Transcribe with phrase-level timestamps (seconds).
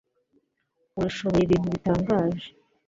[0.97, 2.47] urashoboye ibintu bitangaje